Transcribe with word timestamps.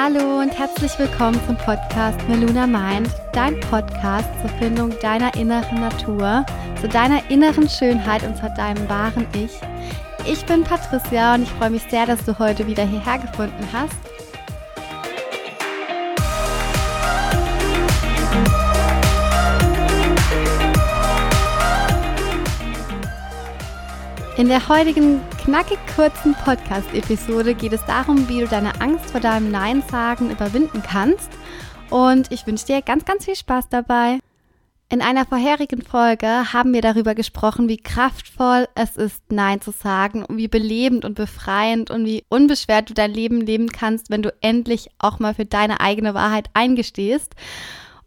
Hallo 0.00 0.38
und 0.38 0.56
herzlich 0.56 0.96
willkommen 0.96 1.40
zum 1.44 1.56
Podcast 1.56 2.20
Meluna 2.28 2.68
Mind, 2.68 3.10
dein 3.32 3.58
Podcast 3.58 4.28
zur 4.40 4.48
Findung 4.50 4.96
deiner 5.00 5.34
inneren 5.34 5.80
Natur, 5.80 6.46
zu 6.80 6.88
deiner 6.88 7.28
inneren 7.28 7.68
Schönheit 7.68 8.22
und 8.22 8.36
zu 8.36 8.48
deinem 8.56 8.88
wahren 8.88 9.26
Ich. 9.32 9.50
Ich 10.24 10.46
bin 10.46 10.62
Patricia 10.62 11.34
und 11.34 11.42
ich 11.42 11.50
freue 11.50 11.70
mich 11.70 11.82
sehr, 11.90 12.06
dass 12.06 12.24
du 12.24 12.38
heute 12.38 12.68
wieder 12.68 12.84
hierher 12.84 13.18
gefunden 13.18 13.68
hast. 13.72 14.07
In 24.38 24.46
der 24.46 24.68
heutigen 24.68 25.20
knackig 25.42 25.80
kurzen 25.96 26.32
Podcast-Episode 26.32 27.56
geht 27.56 27.72
es 27.72 27.84
darum, 27.86 28.28
wie 28.28 28.38
du 28.38 28.46
deine 28.46 28.80
Angst 28.80 29.10
vor 29.10 29.18
deinem 29.18 29.50
Nein 29.50 29.82
sagen 29.90 30.30
überwinden 30.30 30.80
kannst. 30.80 31.28
Und 31.90 32.30
ich 32.30 32.46
wünsche 32.46 32.66
dir 32.66 32.80
ganz, 32.80 33.04
ganz 33.04 33.24
viel 33.24 33.34
Spaß 33.34 33.68
dabei. 33.68 34.20
In 34.88 35.02
einer 35.02 35.26
vorherigen 35.26 35.82
Folge 35.82 36.52
haben 36.52 36.72
wir 36.72 36.82
darüber 36.82 37.16
gesprochen, 37.16 37.68
wie 37.68 37.78
kraftvoll 37.78 38.68
es 38.76 38.96
ist, 38.96 39.24
Nein 39.28 39.60
zu 39.60 39.72
sagen 39.72 40.24
und 40.24 40.36
wie 40.36 40.46
belebend 40.46 41.04
und 41.04 41.14
befreiend 41.14 41.90
und 41.90 42.04
wie 42.04 42.24
unbeschwert 42.28 42.90
du 42.90 42.94
dein 42.94 43.12
Leben 43.12 43.40
leben 43.40 43.70
kannst, 43.70 44.08
wenn 44.08 44.22
du 44.22 44.32
endlich 44.40 44.88
auch 45.00 45.18
mal 45.18 45.34
für 45.34 45.46
deine 45.46 45.80
eigene 45.80 46.14
Wahrheit 46.14 46.48
eingestehst. 46.54 47.34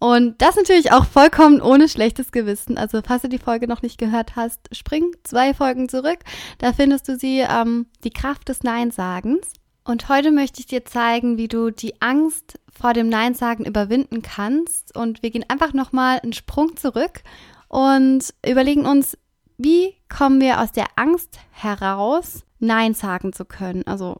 Und 0.01 0.41
das 0.41 0.55
natürlich 0.55 0.91
auch 0.91 1.05
vollkommen 1.05 1.61
ohne 1.61 1.87
schlechtes 1.87 2.31
Gewissen. 2.31 2.75
Also 2.75 3.01
falls 3.05 3.21
du 3.21 3.29
die 3.29 3.37
Folge 3.37 3.67
noch 3.67 3.83
nicht 3.83 3.99
gehört 3.99 4.35
hast, 4.35 4.59
spring 4.75 5.15
zwei 5.23 5.53
Folgen 5.53 5.89
zurück. 5.89 6.17
Da 6.57 6.73
findest 6.73 7.07
du 7.07 7.15
sie, 7.15 7.45
ähm, 7.47 7.85
die 8.03 8.09
Kraft 8.09 8.49
des 8.49 8.63
Neinsagens. 8.63 9.53
Und 9.83 10.09
heute 10.09 10.31
möchte 10.31 10.59
ich 10.59 10.65
dir 10.65 10.85
zeigen, 10.85 11.37
wie 11.37 11.47
du 11.47 11.69
die 11.69 12.01
Angst 12.01 12.59
vor 12.71 12.93
dem 12.93 13.09
Neinsagen 13.09 13.63
überwinden 13.63 14.23
kannst. 14.23 14.97
Und 14.97 15.21
wir 15.21 15.29
gehen 15.29 15.45
einfach 15.49 15.73
nochmal 15.73 16.19
einen 16.23 16.33
Sprung 16.33 16.75
zurück 16.77 17.21
und 17.67 18.33
überlegen 18.43 18.87
uns, 18.87 19.15
wie 19.59 19.93
kommen 20.09 20.41
wir 20.41 20.61
aus 20.61 20.71
der 20.71 20.87
Angst 20.95 21.37
heraus, 21.51 22.43
Nein 22.57 22.95
sagen 22.95 23.33
zu 23.33 23.45
können. 23.45 23.85
Also 23.85 24.19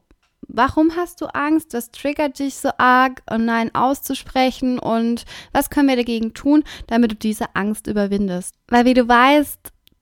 Warum 0.53 0.95
hast 0.95 1.21
du 1.21 1.27
Angst? 1.27 1.73
Was 1.73 1.91
triggert 1.91 2.39
dich 2.39 2.55
so 2.55 2.69
arg, 2.77 3.23
Nein 3.29 3.73
auszusprechen? 3.73 4.79
Und 4.79 5.25
was 5.53 5.69
können 5.69 5.87
wir 5.87 5.95
dagegen 5.95 6.33
tun, 6.33 6.63
damit 6.87 7.11
du 7.11 7.15
diese 7.15 7.55
Angst 7.55 7.87
überwindest? 7.87 8.55
Weil 8.67 8.85
wie 8.85 8.93
du 8.93 9.07
weißt, 9.07 9.59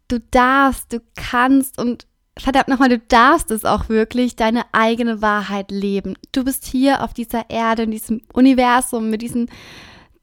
du 0.08 0.19
darfst, 0.31 0.91
du 0.91 1.02
kannst 1.16 1.80
und 1.80 2.08
verdammt 2.38 2.67
nochmal, 2.67 2.89
du 2.89 3.00
darfst 3.00 3.52
es 3.52 3.64
auch 3.64 3.89
wirklich, 3.89 4.36
deine 4.36 4.64
eigene 4.72 5.22
Wahrheit 5.22 5.72
leben. 5.72 6.16
Du 6.31 6.44
bist 6.44 6.66
hier 6.66 7.03
auf 7.03 7.13
dieser 7.13 7.50
Erde, 7.50 7.84
in 7.84 7.91
diesem 7.91 8.22
Universum, 8.34 9.09
mit 9.09 9.22
diesen 9.22 9.52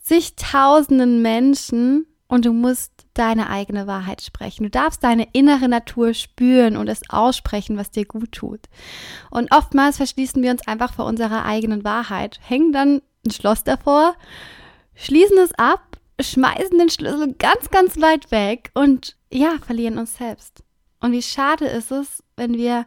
zigtausenden 0.03 1.23
Menschen 1.23 2.07
und 2.29 2.45
du 2.45 2.53
musst 2.53 2.93
deine 3.15 3.49
eigene 3.49 3.87
Wahrheit 3.87 4.23
sprechen. 4.23 4.65
Du 4.65 4.71
darfst 4.71 5.05
deine 5.05 5.29
innere 5.33 5.69
Natur 5.69 6.15
spüren 6.15 6.77
und 6.77 6.89
es 6.89 7.09
aussprechen, 7.09 7.77
was 7.77 7.91
dir 7.91 8.05
gut 8.05 8.33
tut. 8.33 8.61
Und 9.31 9.53
oftmals 9.53 9.99
verschließen 9.99 10.43
wir 10.43 10.51
uns 10.51 10.67
einfach 10.67 10.93
vor 10.93 11.07
unserer 11.07 11.45
eigenen 11.45 11.85
Wahrheit, 11.85 12.41
hängen 12.43 12.73
dann 12.73 13.03
ein 13.25 13.31
Schloss 13.31 13.65
davor, 13.65 14.17
schließen 14.95 15.39
es 15.39 15.53
ab, 15.57 15.99
schmeißen 16.21 16.79
den 16.79 16.91
Schlüssel 16.91 17.35
ganz, 17.35 17.71
ganz 17.71 18.01
weit 18.01 18.31
weg 18.31 18.71
und 18.75 19.17
ja, 19.31 19.57
verlieren 19.65 19.99
uns 19.99 20.17
selbst. 20.17 20.63
Und 21.01 21.13
wie 21.13 21.23
schade 21.23 21.67
ist 21.67 21.93
es, 21.93 22.23
wenn 22.37 22.55
wir 22.55 22.87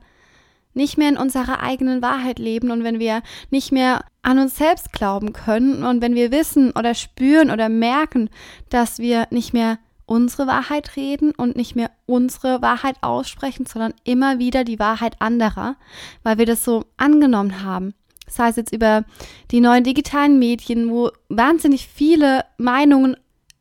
nicht 0.73 0.97
mehr 0.97 1.09
in 1.09 1.17
unserer 1.17 1.61
eigenen 1.61 2.01
Wahrheit 2.01 2.39
leben 2.39 2.71
und 2.71 2.83
wenn 2.83 2.99
wir 2.99 3.21
nicht 3.49 3.71
mehr 3.71 4.05
an 4.21 4.39
uns 4.39 4.57
selbst 4.57 4.93
glauben 4.93 5.33
können 5.33 5.83
und 5.83 6.01
wenn 6.01 6.15
wir 6.15 6.31
wissen 6.31 6.71
oder 6.71 6.93
spüren 6.93 7.51
oder 7.51 7.69
merken, 7.69 8.29
dass 8.69 8.99
wir 8.99 9.27
nicht 9.31 9.53
mehr 9.53 9.79
unsere 10.05 10.47
Wahrheit 10.47 10.95
reden 10.95 11.31
und 11.31 11.55
nicht 11.55 11.75
mehr 11.75 11.91
unsere 12.05 12.61
Wahrheit 12.61 12.95
aussprechen, 13.01 13.65
sondern 13.67 13.93
immer 14.03 14.39
wieder 14.39 14.63
die 14.63 14.79
Wahrheit 14.79 15.21
anderer, 15.21 15.75
weil 16.23 16.39
wir 16.39 16.47
das 16.47 16.63
so 16.63 16.85
angenommen 16.97 17.63
haben. 17.63 17.93
Das 18.25 18.39
heißt 18.39 18.57
jetzt 18.57 18.73
über 18.73 19.05
die 19.51 19.61
neuen 19.61 19.83
digitalen 19.83 20.39
Medien, 20.39 20.89
wo 20.89 21.11
wahnsinnig 21.29 21.87
viele 21.87 22.45
Meinungen 22.57 23.17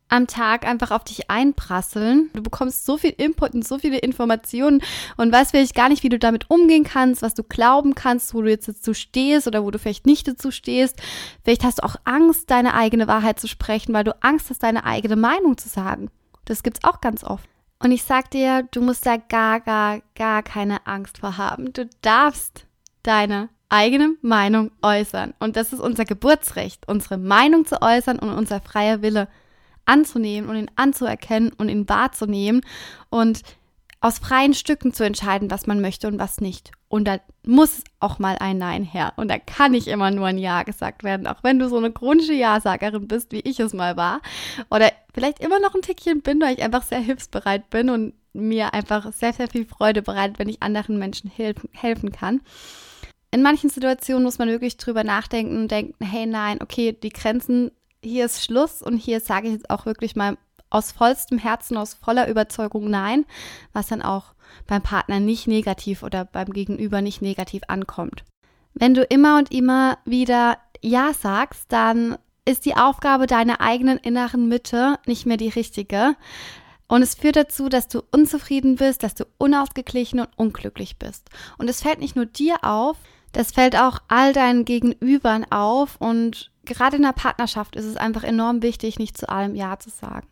am 0.09 0.27
Tag 0.27 0.67
einfach 0.67 0.91
auf 0.91 1.03
dich 1.03 1.29
einprasseln. 1.29 2.29
Du 2.33 2.41
bekommst 2.41 2.85
so 2.85 2.97
viel 2.97 3.11
Input 3.11 3.53
und 3.53 3.65
so 3.65 3.77
viele 3.77 3.97
Informationen 3.99 4.81
und 5.17 5.31
weißt 5.31 5.51
vielleicht 5.51 5.75
gar 5.75 5.89
nicht, 5.89 6.03
wie 6.03 6.09
du 6.09 6.19
damit 6.19 6.49
umgehen 6.49 6.83
kannst, 6.83 7.21
was 7.21 7.35
du 7.35 7.43
glauben 7.43 7.95
kannst, 7.95 8.33
wo 8.33 8.41
du 8.41 8.49
jetzt 8.49 8.67
dazu 8.67 8.93
stehst 8.93 9.47
oder 9.47 9.63
wo 9.63 9.71
du 9.71 9.79
vielleicht 9.79 10.05
nicht 10.05 10.27
dazu 10.27 10.51
stehst. 10.51 10.99
Vielleicht 11.43 11.63
hast 11.63 11.79
du 11.79 11.83
auch 11.83 11.95
Angst, 12.03 12.49
deine 12.49 12.73
eigene 12.73 13.07
Wahrheit 13.07 13.39
zu 13.39 13.47
sprechen, 13.47 13.93
weil 13.93 14.03
du 14.03 14.15
Angst 14.21 14.49
hast, 14.49 14.63
deine 14.63 14.83
eigene 14.83 15.15
Meinung 15.15 15.57
zu 15.57 15.69
sagen. 15.69 16.09
Das 16.45 16.63
gibt's 16.63 16.83
auch 16.83 16.99
ganz 16.99 17.23
oft. 17.23 17.47
Und 17.81 17.91
ich 17.91 18.03
sag 18.03 18.31
dir, 18.31 18.67
du 18.71 18.81
musst 18.81 19.05
da 19.05 19.15
gar, 19.17 19.61
gar, 19.61 20.01
gar 20.15 20.43
keine 20.43 20.85
Angst 20.85 21.19
vor 21.19 21.37
haben. 21.37 21.71
Du 21.71 21.87
darfst 22.01 22.65
deine 23.03 23.49
eigene 23.69 24.15
Meinung 24.21 24.71
äußern. 24.81 25.33
Und 25.39 25.55
das 25.55 25.71
ist 25.71 25.79
unser 25.79 26.03
Geburtsrecht, 26.03 26.87
unsere 26.87 27.17
Meinung 27.17 27.65
zu 27.65 27.81
äußern 27.81 28.19
und 28.19 28.31
unser 28.31 28.59
freier 28.59 29.01
Wille 29.01 29.27
anzunehmen 29.89 30.49
und 30.49 30.55
ihn 30.55 30.71
anzuerkennen 30.75 31.51
und 31.57 31.69
ihn 31.69 31.89
wahrzunehmen 31.89 32.61
und 33.09 33.41
aus 34.01 34.19
freien 34.19 34.53
Stücken 34.53 34.93
zu 34.93 35.03
entscheiden, 35.03 35.51
was 35.51 35.67
man 35.67 35.81
möchte 35.81 36.07
und 36.07 36.19
was 36.19 36.39
nicht. 36.39 36.71
Und 36.87 37.05
da 37.05 37.19
muss 37.45 37.83
auch 37.99 38.17
mal 38.17 38.37
ein 38.39 38.57
Nein 38.57 38.83
her. 38.83 39.13
Und 39.17 39.29
da 39.29 39.37
kann 39.37 39.73
nicht 39.73 39.87
immer 39.87 40.09
nur 40.09 40.27
ein 40.27 40.37
Ja 40.37 40.63
gesagt 40.63 41.03
werden, 41.03 41.27
auch 41.27 41.43
wenn 41.43 41.59
du 41.59 41.67
so 41.67 41.77
eine 41.77 41.91
chronische 41.91 42.33
Ja-Sagerin 42.33 43.07
bist, 43.07 43.31
wie 43.31 43.41
ich 43.41 43.59
es 43.59 43.73
mal 43.73 43.97
war. 43.97 44.21
Oder 44.71 44.91
vielleicht 45.13 45.39
immer 45.39 45.59
noch 45.59 45.75
ein 45.75 45.81
Tickchen 45.81 46.21
bin, 46.21 46.39
weil 46.39 46.55
ich 46.55 46.63
einfach 46.63 46.83
sehr 46.83 46.99
hilfsbereit 46.99 47.69
bin 47.69 47.89
und 47.89 48.13
mir 48.31 48.73
einfach 48.73 49.11
sehr, 49.11 49.33
sehr 49.33 49.49
viel 49.49 49.65
Freude 49.65 50.01
bereitet, 50.01 50.39
wenn 50.39 50.49
ich 50.49 50.63
anderen 50.63 50.97
Menschen 50.97 51.29
helfen, 51.29 51.69
helfen 51.73 52.11
kann. 52.11 52.41
In 53.31 53.43
manchen 53.43 53.69
Situationen 53.69 54.23
muss 54.23 54.39
man 54.39 54.47
wirklich 54.47 54.77
drüber 54.77 55.03
nachdenken 55.03 55.57
und 55.57 55.71
denken, 55.71 56.03
hey 56.03 56.25
nein, 56.25 56.59
okay, 56.61 56.93
die 56.93 57.09
Grenzen, 57.09 57.71
hier 58.03 58.25
ist 58.25 58.43
Schluss 58.43 58.81
und 58.81 58.97
hier 58.97 59.19
sage 59.19 59.47
ich 59.47 59.53
jetzt 59.53 59.69
auch 59.69 59.85
wirklich 59.85 60.15
mal 60.15 60.37
aus 60.69 60.91
vollstem 60.91 61.37
Herzen, 61.37 61.77
aus 61.77 61.95
voller 61.95 62.29
Überzeugung 62.29 62.89
nein, 62.89 63.25
was 63.73 63.87
dann 63.87 64.01
auch 64.01 64.33
beim 64.67 64.81
Partner 64.81 65.19
nicht 65.19 65.47
negativ 65.47 66.03
oder 66.03 66.25
beim 66.25 66.49
Gegenüber 66.51 67.01
nicht 67.01 67.21
negativ 67.21 67.63
ankommt. 67.67 68.23
Wenn 68.73 68.93
du 68.93 69.03
immer 69.03 69.37
und 69.37 69.51
immer 69.51 69.97
wieder 70.05 70.57
Ja 70.81 71.13
sagst, 71.13 71.65
dann 71.69 72.17
ist 72.45 72.65
die 72.65 72.75
Aufgabe 72.75 73.27
deiner 73.27 73.61
eigenen 73.61 73.97
inneren 73.97 74.47
Mitte 74.47 74.99
nicht 75.05 75.25
mehr 75.25 75.37
die 75.37 75.49
richtige. 75.49 76.15
Und 76.87 77.03
es 77.03 77.13
führt 77.13 77.35
dazu, 77.35 77.69
dass 77.69 77.87
du 77.87 78.01
unzufrieden 78.11 78.77
bist, 78.77 79.03
dass 79.03 79.13
du 79.13 79.25
unausgeglichen 79.37 80.19
und 80.19 80.29
unglücklich 80.35 80.97
bist. 80.97 81.29
Und 81.57 81.69
es 81.69 81.81
fällt 81.81 81.99
nicht 81.99 82.15
nur 82.15 82.25
dir 82.25 82.63
auf, 82.63 82.97
das 83.31 83.51
fällt 83.51 83.75
auch 83.75 83.99
all 84.07 84.33
deinen 84.33 84.65
Gegenübern 84.65 85.45
auf. 85.51 85.97
Und 85.99 86.48
gerade 86.69 86.97
in 86.97 87.03
der 87.03 87.13
Partnerschaft 87.13 87.75
ist 87.75 87.85
es 87.85 87.97
einfach 87.97 88.23
enorm 88.23 88.61
wichtig, 88.61 88.99
nicht 88.99 89.17
zu 89.17 89.27
allem 89.27 89.55
Ja 89.55 89.79
zu 89.79 89.89
sagen. 89.89 90.27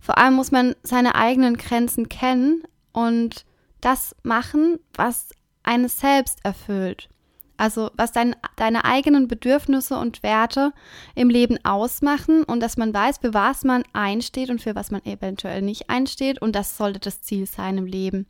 Vor 0.00 0.18
allem 0.18 0.34
muss 0.34 0.50
man 0.50 0.74
seine 0.82 1.14
eigenen 1.14 1.56
Grenzen 1.56 2.08
kennen 2.08 2.62
und 2.92 3.46
das 3.80 4.14
machen, 4.22 4.78
was 4.94 5.30
eines 5.62 5.98
selbst 5.98 6.44
erfüllt. 6.44 7.08
Also 7.56 7.90
was 7.94 8.12
dein, 8.12 8.36
deine 8.56 8.84
eigenen 8.84 9.28
Bedürfnisse 9.28 9.96
und 9.96 10.22
Werte 10.22 10.72
im 11.14 11.30
Leben 11.30 11.64
ausmachen 11.64 12.42
und 12.42 12.60
dass 12.60 12.76
man 12.76 12.92
weiß, 12.92 13.18
für 13.18 13.32
was 13.32 13.64
man 13.64 13.82
einsteht 13.94 14.50
und 14.50 14.60
für 14.60 14.74
was 14.74 14.90
man 14.90 15.04
eventuell 15.06 15.62
nicht 15.62 15.88
einsteht 15.88 16.42
und 16.42 16.54
das 16.54 16.76
sollte 16.76 16.98
das 17.00 17.22
Ziel 17.22 17.46
sein 17.46 17.78
im 17.78 17.86
Leben. 17.86 18.26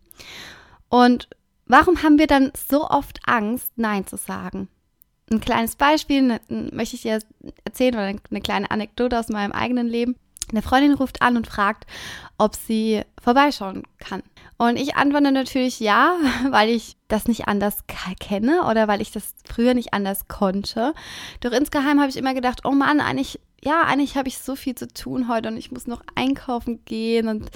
Und 0.89 1.29
warum 1.67 2.03
haben 2.03 2.19
wir 2.19 2.29
dann 2.29 2.53
so 2.69 2.89
oft 2.89 3.19
Angst, 3.27 3.73
Nein 3.77 4.07
zu 4.07 4.17
sagen? 4.17 4.69
Ein 5.31 5.41
kleines 5.41 5.77
Beispiel 5.77 6.23
ne, 6.23 6.41
möchte 6.49 6.97
ich 6.97 7.03
dir 7.03 7.19
erzählen 7.65 7.95
oder 7.95 8.05
eine 8.05 8.41
kleine 8.41 8.71
Anekdote 8.71 9.19
aus 9.19 9.29
meinem 9.29 9.53
eigenen 9.53 9.89
Leben. 9.89 10.17
Eine 10.51 10.63
Freundin 10.63 10.95
ruft 10.95 11.23
an 11.23 11.37
und 11.37 11.49
fragt, 11.49 11.87
ob 12.39 12.55
sie 12.55 13.03
vorbeischauen 13.21 13.83
kann. 13.99 14.23
Und 14.59 14.77
ich 14.77 14.97
antworte 14.97 15.33
natürlich 15.33 15.81
ja, 15.81 16.17
weil 16.51 16.71
ich 16.71 16.97
das 17.09 17.27
nicht 17.27 17.49
anders 17.49 17.85
kenne 18.21 18.65
oder 18.71 18.89
weil 18.89 19.01
ich 19.01 19.11
das 19.11 19.35
früher 19.45 19.75
nicht 19.75 19.93
anders 19.93 20.29
konnte. 20.29 20.95
Doch 21.41 21.53
insgeheim 21.53 22.01
habe 22.01 22.11
ich 22.11 22.17
immer 22.17 22.35
gedacht, 22.35 22.61
oh 22.65 22.71
Mann, 22.71 23.01
eigentlich, 23.01 23.41
ja, 23.63 23.83
eigentlich 23.83 24.17
habe 24.17 24.29
ich 24.29 24.39
so 24.39 24.55
viel 24.55 24.77
zu 24.77 24.87
tun 24.87 25.29
heute 25.29 25.49
und 25.49 25.57
ich 25.57 25.73
muss 25.73 25.89
noch 25.89 26.03
einkaufen 26.15 26.85
gehen 26.85 27.27
und 27.27 27.51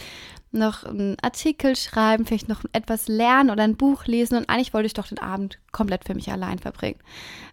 noch 0.52 0.84
einen 0.84 1.16
Artikel 1.22 1.76
schreiben, 1.76 2.26
vielleicht 2.26 2.48
noch 2.48 2.62
etwas 2.72 3.08
lernen 3.08 3.50
oder 3.50 3.62
ein 3.62 3.76
Buch 3.76 4.06
lesen 4.06 4.36
und 4.36 4.48
eigentlich 4.48 4.74
wollte 4.74 4.86
ich 4.86 4.94
doch 4.94 5.06
den 5.06 5.18
Abend 5.18 5.58
komplett 5.72 6.04
für 6.04 6.14
mich 6.14 6.30
allein 6.30 6.58
verbringen. 6.58 6.98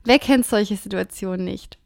Wer 0.04 0.20
kennt 0.20 0.46
solche 0.46 0.76
Situationen 0.76 1.46
nicht? 1.46 1.78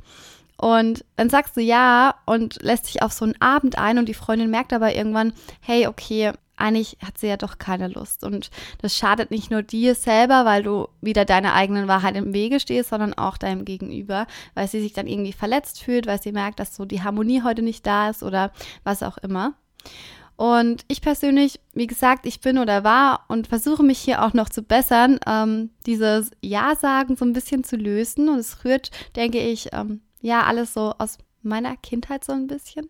Und 0.57 1.03
dann 1.15 1.29
sagst 1.29 1.57
du 1.57 1.61
ja 1.61 2.15
und 2.25 2.61
lässt 2.61 2.87
dich 2.87 3.01
auf 3.01 3.11
so 3.11 3.25
einen 3.25 3.41
Abend 3.41 3.77
ein 3.77 3.97
und 3.97 4.07
die 4.07 4.13
Freundin 4.13 4.51
merkt 4.51 4.73
aber 4.73 4.95
irgendwann, 4.95 5.33
hey, 5.59 5.87
okay, 5.87 6.33
eigentlich 6.55 6.97
hat 7.03 7.17
sie 7.17 7.27
ja 7.27 7.37
doch 7.37 7.57
keine 7.57 7.87
Lust. 7.87 8.23
Und 8.23 8.51
das 8.79 8.95
schadet 8.95 9.31
nicht 9.31 9.49
nur 9.49 9.63
dir 9.63 9.95
selber, 9.95 10.45
weil 10.45 10.61
du 10.61 10.87
wieder 11.01 11.25
deiner 11.25 11.55
eigenen 11.55 11.87
Wahrheit 11.87 12.15
im 12.15 12.33
Wege 12.33 12.59
stehst, 12.59 12.89
sondern 12.89 13.15
auch 13.15 13.37
deinem 13.37 13.65
Gegenüber, 13.65 14.27
weil 14.53 14.67
sie 14.67 14.81
sich 14.81 14.93
dann 14.93 15.07
irgendwie 15.07 15.33
verletzt 15.33 15.81
fühlt, 15.81 16.05
weil 16.05 16.21
sie 16.21 16.31
merkt, 16.31 16.59
dass 16.59 16.75
so 16.75 16.85
die 16.85 17.01
Harmonie 17.01 17.41
heute 17.41 17.63
nicht 17.63 17.85
da 17.87 18.09
ist 18.09 18.21
oder 18.21 18.51
was 18.83 19.01
auch 19.01 19.17
immer. 19.17 19.53
Und 20.41 20.85
ich 20.87 21.01
persönlich, 21.03 21.59
wie 21.73 21.85
gesagt, 21.85 22.25
ich 22.25 22.41
bin 22.41 22.57
oder 22.57 22.83
war 22.83 23.25
und 23.27 23.45
versuche 23.45 23.83
mich 23.83 23.99
hier 23.99 24.25
auch 24.25 24.33
noch 24.33 24.49
zu 24.49 24.63
bessern, 24.63 25.19
ähm, 25.27 25.69
dieses 25.85 26.31
Ja-Sagen 26.41 27.15
so 27.15 27.25
ein 27.25 27.33
bisschen 27.33 27.63
zu 27.63 27.75
lösen. 27.75 28.27
Und 28.27 28.39
es 28.39 28.65
rührt, 28.65 28.89
denke 29.15 29.37
ich, 29.37 29.69
ähm, 29.71 30.01
ja, 30.19 30.41
alles 30.41 30.73
so 30.73 30.95
aus 30.97 31.19
meiner 31.43 31.77
Kindheit 31.77 32.23
so 32.23 32.33
ein 32.33 32.47
bisschen. 32.47 32.87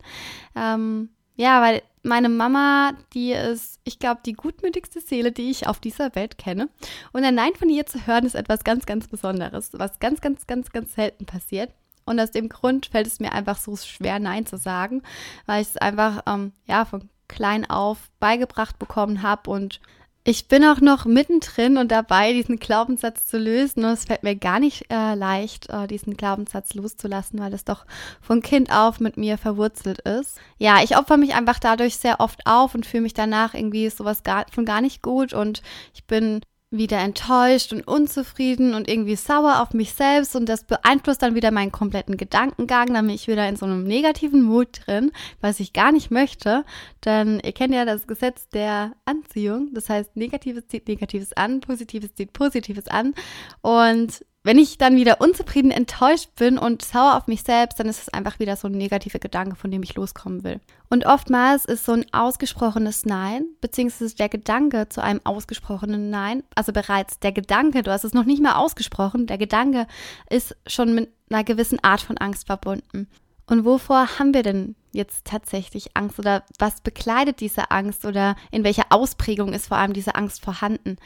Ähm, 0.56 1.10
ja, 1.36 1.62
weil 1.62 1.82
meine 2.04 2.30
Mama, 2.30 2.94
die 3.14 3.34
ist, 3.34 3.82
ich 3.84 4.00
glaube, 4.00 4.22
die 4.26 4.32
gutmütigste 4.32 5.02
Seele, 5.02 5.34
die 5.34 5.52
ich 5.52 5.68
auf 5.68 5.82
dieser 5.82 6.16
Welt 6.16 6.38
kenne. 6.38 6.70
Und 7.12 7.26
ein 7.26 7.36
Nein 7.36 7.56
von 7.60 7.68
ihr 7.68 7.86
zu 7.86 8.08
hören, 8.08 8.26
ist 8.26 8.36
etwas 8.36 8.64
ganz, 8.64 8.86
ganz 8.86 9.10
Besonderes, 9.10 9.72
was 9.74 10.00
ganz, 10.00 10.22
ganz, 10.22 10.48
ganz, 10.48 10.70
ganz 10.70 10.94
selten 10.94 11.26
passiert. 11.26 11.72
Und 12.06 12.18
aus 12.18 12.32
dem 12.32 12.48
Grund 12.48 12.86
fällt 12.86 13.08
es 13.08 13.20
mir 13.20 13.34
einfach 13.34 13.58
so 13.58 13.76
schwer, 13.76 14.20
Nein 14.20 14.46
zu 14.46 14.56
sagen, 14.56 15.04
weil 15.48 15.62
ich 15.62 15.68
es 15.68 15.78
einfach, 15.78 16.22
ähm, 16.28 16.54
ja, 16.66 16.86
von 16.86 17.10
klein 17.32 17.68
auf 17.68 18.12
beigebracht 18.20 18.78
bekommen 18.78 19.24
habe 19.24 19.50
und 19.50 19.80
ich 20.24 20.48
bin 20.48 20.64
auch 20.64 20.82
noch 20.82 21.06
mittendrin 21.06 21.78
und 21.78 21.92
dabei, 21.92 22.32
diesen 22.32 22.60
Glaubenssatz 22.60 23.26
zu 23.26 23.40
lösen. 23.40 23.84
Und 23.84 23.92
es 23.92 24.06
fällt 24.06 24.22
mir 24.22 24.36
gar 24.36 24.60
nicht 24.60 24.86
äh, 24.92 25.16
leicht, 25.16 25.70
äh, 25.70 25.88
diesen 25.88 26.16
Glaubenssatz 26.16 26.76
loszulassen, 26.76 27.40
weil 27.40 27.54
es 27.56 27.66
doch 27.66 27.86
von 28.22 28.44
Kind 28.44 28.72
auf 28.72 29.00
mit 29.00 29.18
mir 29.18 29.40
verwurzelt 29.40 30.00
ist. 30.02 30.38
Ja, 30.60 30.84
ich 30.84 30.96
opfer 30.96 31.18
mich 31.18 31.34
einfach 31.34 31.58
dadurch 31.58 31.98
sehr 31.98 32.20
oft 32.20 32.46
auf 32.46 32.76
und 32.76 32.86
fühle 32.86 33.02
mich 33.02 33.16
danach 33.16 33.56
irgendwie 33.56 33.90
sowas 33.90 34.22
gar, 34.22 34.46
von 34.52 34.64
gar 34.64 34.82
nicht 34.82 35.02
gut. 35.02 35.34
Und 35.34 35.64
ich 35.96 36.06
bin 36.06 36.42
wieder 36.72 37.00
enttäuscht 37.00 37.74
und 37.74 37.86
unzufrieden 37.86 38.74
und 38.74 38.90
irgendwie 38.90 39.18
sauer 39.18 39.62
auf 39.62 39.74
mich 39.74 39.94
selbst. 39.94 40.36
Und 40.38 40.48
das 40.48 40.64
beeinflusst 40.64 41.22
dann 41.22 41.36
wieder 41.36 41.52
meinen 41.52 41.72
kompletten 41.72 42.16
Gedankengang, 42.16 42.94
dann 42.94 43.06
bin 43.06 43.16
ich 43.16 43.28
wieder 43.28 43.48
in 43.48 43.58
so 43.58 43.66
einem 43.66 43.84
negativen 43.84 44.42
Mut 44.42 44.82
drin, 44.86 45.12
was 45.42 45.60
ich 45.60 45.74
gar 45.74 45.92
nicht 45.92 46.12
möchte, 46.12 46.64
denn 47.04 47.42
ihr 47.44 47.52
kennt 47.52 47.74
ja 47.74 47.84
das 47.84 48.08
Gesetz 48.08 48.48
der 48.50 48.94
Anziehung, 49.04 49.70
das 49.74 49.90
heißt 49.90 50.16
Negatives 50.16 50.68
zieht 50.68 50.88
Negatives 50.88 51.34
an, 51.34 51.60
Positives 51.60 52.16
zieht 52.16 52.32
Positives 52.32 52.88
an. 52.88 53.14
Und 53.62 54.26
wenn 54.44 54.58
ich 54.58 54.80
dann 54.80 54.96
wieder 54.96 55.22
unzufrieden, 55.22 55.70
enttäuscht 55.70 56.30
bin 56.36 56.58
und 56.58 56.82
sauer 56.82 57.16
auf 57.16 57.28
mich 57.28 57.44
selbst, 57.44 57.80
dann 57.80 57.88
ist 57.88 58.02
es 58.02 58.10
einfach 58.10 58.40
wieder 58.40 58.56
so 58.56 58.68
ein 58.68 58.74
negativer 58.74 59.20
Gedanke, 59.20 59.56
von 59.56 59.70
dem 59.70 59.84
ich 59.84 59.94
loskommen 59.94 60.44
will. 60.44 60.60
Und 60.90 61.06
oftmals 61.06 61.66
ist 61.66 61.86
so 61.86 61.92
ein 61.92 62.06
ausgesprochenes 62.12 63.06
Nein, 63.06 63.46
beziehungsweise 63.62 64.16
der 64.16 64.30
Gedanke 64.30 64.90
zu 64.90 65.04
einem 65.04 65.22
ausgesprochenen 65.24 66.10
Nein, 66.10 66.44
also 66.56 66.74
bereits 66.74 67.20
der 67.20 67.32
Gedanke, 67.32 67.84
du 67.84 67.92
hast 67.92 68.04
es 68.04 68.14
noch 68.14 68.26
nicht 68.26 68.42
mal 68.42 68.56
ausgesprochen, 68.56 69.28
der 69.28 69.38
Gedanke 69.38 69.86
ist 70.30 70.56
schon 70.66 70.96
mit 70.96 71.12
einer 71.30 71.44
gewissen 71.44 71.84
Art 71.84 72.02
von 72.02 72.18
Angst 72.18 72.48
verbunden. 72.48 73.08
Und 73.46 73.66
wovor 73.66 74.18
haben 74.18 74.34
wir 74.34 74.44
denn 74.44 74.76
jetzt 74.92 75.26
tatsächlich 75.26 75.92
Angst 75.96 76.20
oder 76.20 76.44
was 76.58 76.82
bekleidet 76.82 77.42
diese 77.42 77.70
Angst 77.70 78.06
oder 78.06 78.36
in 78.50 78.64
welcher 78.64 78.86
Ausprägung 78.90 79.54
ist 79.54 79.68
vor 79.68 79.78
allem 79.78 79.94
diese 79.94 80.16
Angst 80.16 80.44
vorhanden? 80.44 80.98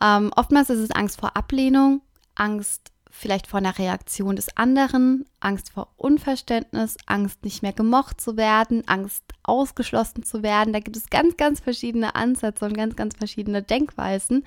Ähm, 0.00 0.32
oftmals 0.36 0.70
ist 0.70 0.78
es 0.78 0.90
Angst 0.90 1.20
vor 1.20 1.36
Ablehnung, 1.36 2.00
Angst 2.38 2.92
vielleicht 3.10 3.46
vor 3.46 3.58
einer 3.58 3.78
Reaktion 3.78 4.36
des 4.36 4.56
anderen, 4.56 5.24
Angst 5.40 5.72
vor 5.72 5.92
Unverständnis, 5.96 6.96
Angst 7.06 7.44
nicht 7.44 7.62
mehr 7.62 7.72
gemocht 7.72 8.20
zu 8.20 8.36
werden, 8.36 8.86
Angst 8.86 9.24
ausgeschlossen 9.42 10.22
zu 10.22 10.42
werden. 10.42 10.72
Da 10.72 10.80
gibt 10.80 10.96
es 10.96 11.10
ganz, 11.10 11.36
ganz 11.36 11.60
verschiedene 11.60 12.14
Ansätze 12.14 12.64
und 12.64 12.76
ganz, 12.76 12.96
ganz 12.96 13.16
verschiedene 13.16 13.62
Denkweisen. 13.62 14.44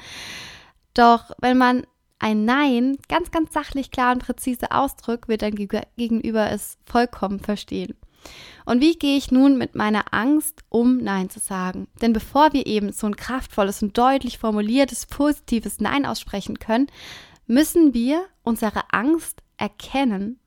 Doch 0.94 1.32
wenn 1.40 1.58
man 1.58 1.86
ein 2.20 2.46
Nein 2.46 2.98
ganz, 3.10 3.32
ganz 3.32 3.52
sachlich, 3.54 3.92
klar 3.92 4.14
und 4.14 4.24
präzise 4.24 4.72
ausdrückt, 4.72 5.28
wird 5.28 5.42
dein 5.42 5.56
Gegenüber 5.56 6.52
es 6.52 6.78
vollkommen 6.86 7.40
verstehen. 7.40 7.96
Und 8.66 8.82
wie 8.82 8.94
gehe 8.94 9.18
ich 9.18 9.32
nun 9.32 9.58
mit 9.58 9.74
meiner 9.74 10.14
Angst 10.14 10.62
um, 10.70 10.98
Nein 10.98 11.32
zu 11.32 11.40
sagen? 11.40 11.88
Denn 12.02 12.14
bevor 12.14 12.54
wir 12.54 12.68
eben 12.68 12.94
so 12.94 13.08
ein 13.08 13.16
kraftvolles 13.16 13.82
und 13.82 13.98
deutlich 13.98 14.38
formuliertes, 14.38 15.08
positives 15.08 15.80
Nein 15.80 16.06
aussprechen 16.06 16.60
können, 16.60 16.88
müssen 17.52 17.94
wir 17.94 18.26
unsere 18.44 18.94
Angst 18.94 19.44
erkennen, 19.58 20.40